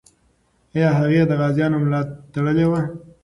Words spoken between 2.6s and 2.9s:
وه؟